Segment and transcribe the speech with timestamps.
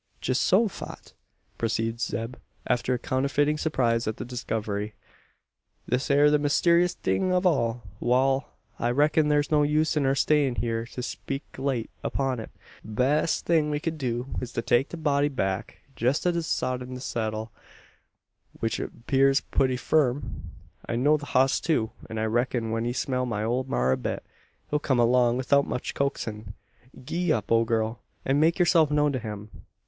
[0.19, 1.13] "Geehosophat!"
[1.59, 2.33] proceeds Zeb,
[2.65, 4.95] after counterfeiting surprise at the discovery,
[5.85, 7.83] "this air the mysteeriousest thing o' all.
[7.99, 12.49] Wal; I reck'n thur's no use in our stayin' hyur to spek'late upon it.
[12.83, 16.81] Bessest thing we kin do 's to take the body back, jest as it's sot
[16.81, 17.51] in the seddle
[18.59, 20.49] which it appears putty firm.
[20.83, 23.97] I know the hoss too; an I reck'n, when he smell my ole maar a
[23.97, 24.25] bit,
[24.71, 26.55] he'll kum along 'ithout much coaxin'.
[27.03, 27.99] Gee up, ole gurl!
[28.25, 29.51] an make yurself know'd to him.